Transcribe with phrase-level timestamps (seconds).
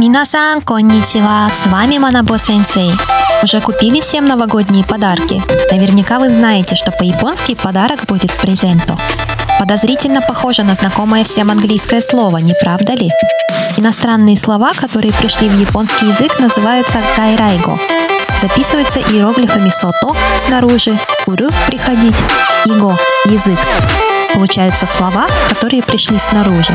[0.00, 2.90] Минасан, конничева, с вами Манабо Сенсей.
[3.44, 5.40] Уже купили всем новогодние подарки?
[5.70, 8.98] Наверняка вы знаете, что по-японски подарок будет презенто.
[9.58, 13.08] Подозрительно похоже на знакомое всем английское слово, не правда ли?
[13.76, 17.78] Иностранные слова, которые пришли в японский язык, называются гайрайго.
[18.42, 20.12] Записываются иероглифами сото–
[20.46, 22.16] снаружи, уру– приходить,
[22.66, 23.58] иго– язык.
[24.34, 26.72] Получаются слова, которые пришли снаружи.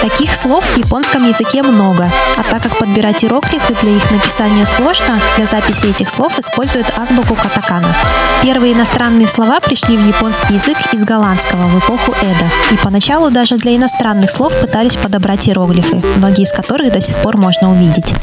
[0.00, 5.18] Таких слов в японском языке много, а так как подбирать иероглифы для их написания сложно,
[5.36, 7.88] для записи этих слов используют азбуку катакана.
[8.40, 13.56] Первые иностранные слова пришли в японский язык из голландского в эпоху Эда, и поначалу даже
[13.56, 18.14] для иностранных слов пытались подобрать иероглифы, многие из которых до сих пор можно увидеть.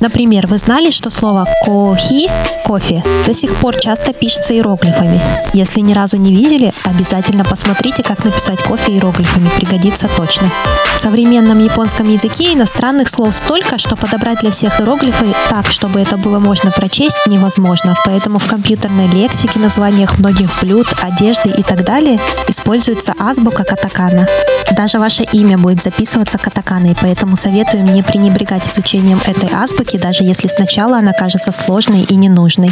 [0.00, 2.28] Например, вы знали, что слово «кохи»–
[2.66, 5.20] «кофе» до сих пор часто пишется иероглифами.
[5.52, 10.48] Если ни разу не видели, обязательно посмотрите, как написать кофе иероглифами, пригодится точно.
[10.96, 16.16] В современном японском языке иностранных слов столько, что подобрать для всех иероглифы так, чтобы это
[16.16, 17.94] было можно прочесть, невозможно.
[18.04, 24.26] Поэтому в компьютерной лексике, названиях многих блюд, одежды и так далее используется азбука катакана.
[24.72, 30.24] Даже ваше имя будет записываться катаканой, поэтому советую не пренебрегать изучением этой азбуки науки, даже
[30.24, 32.70] если сначала она кажется сложной и ненужной.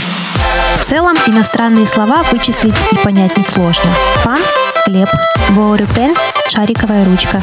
[0.80, 3.90] В целом, иностранные слова вычислить и понять несложно.
[4.24, 5.08] パン – хлеб,
[5.50, 6.14] ボールペン–
[6.48, 7.42] шариковая ручка.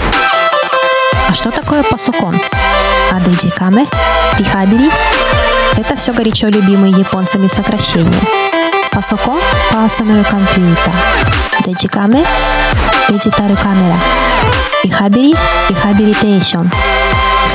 [1.30, 3.17] А что такое パソコン?
[3.17, 4.92] А デジカメ, リハビリ–
[5.78, 8.22] это все горячо любимые японцами сокращения.
[8.92, 11.80] パソコン – パーソナルコンピューター.
[11.80, 12.24] デジカ
[12.66, 13.90] メ – デジタルカメラ.
[13.90, 14.00] リ
[14.84, 16.68] ハビリ – リハビリテーション.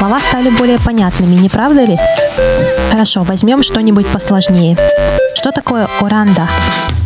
[0.00, 1.98] слова стали более понятными, не правда ли?
[2.90, 4.74] Хорошо, возьмем что-нибудь посложнее.
[5.34, 6.48] Что такое оранда?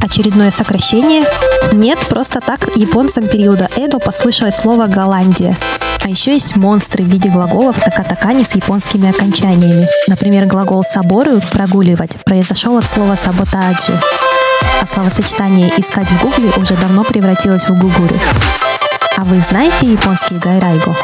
[0.00, 1.24] Очередное сокращение?
[1.72, 5.56] Нет, просто так японцам периода Эдо послышалось слово «Голландия».
[6.04, 9.88] А еще есть монстры в виде глаголов такатакани с японскими окончаниями.
[10.06, 13.98] Например, глагол «сабору»– «прогуливать» произошел от слова «саботаджи»,
[14.80, 18.14] а словосочетание «искать в гугле» уже давно превратилось в гугуру.
[19.16, 20.94] А вы знаете японский гайрайго?